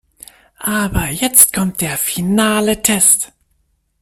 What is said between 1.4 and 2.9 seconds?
kommt der finale